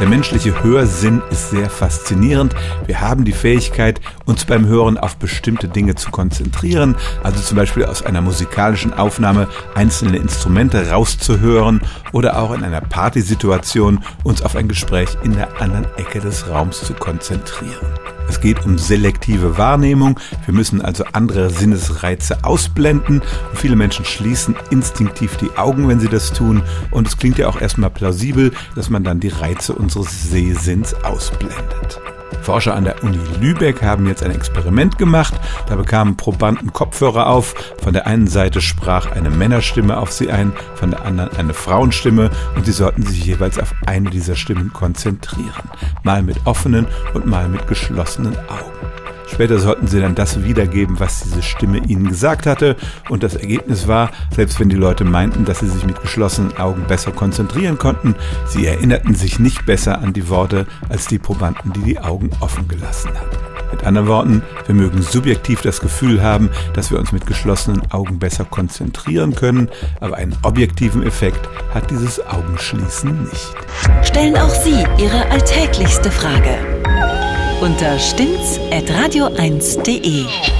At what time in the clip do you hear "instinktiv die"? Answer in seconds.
24.68-25.56